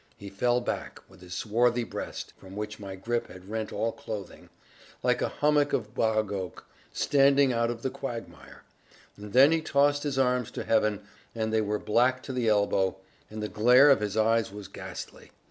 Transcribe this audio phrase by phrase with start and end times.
[0.17, 4.49] He fell back, with his swarthy breast (from which my grip had rent all clothing),
[5.03, 8.63] like a hummock of bog oak, standing out the quagmire;
[9.15, 11.03] and then he tossed his arms to heaven,
[11.35, 12.97] and they were black to the elbow,
[13.29, 15.29] and the glare of his eyes was ghastly.